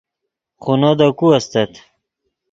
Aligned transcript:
خونو 0.61 0.91
دے 0.99 1.07
کو 1.17 1.27
استت 1.37 1.71